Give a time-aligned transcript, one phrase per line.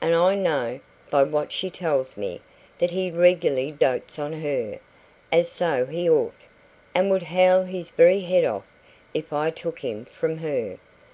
[0.00, 0.80] And I know,
[1.10, 2.40] by what she tells me,
[2.78, 4.78] that he regularly dotes on her
[5.30, 6.32] as so he ought
[6.94, 8.64] and would howl his very head off
[9.12, 10.78] if I took him from her.